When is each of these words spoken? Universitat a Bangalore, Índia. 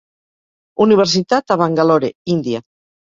Universitat 0.85 1.53
a 1.57 1.61
Bangalore, 1.63 2.11
Índia. 2.37 2.65